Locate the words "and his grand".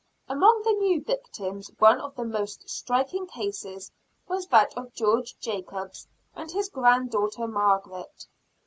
6.35-7.11